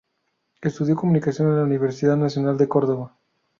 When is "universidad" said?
1.63-2.17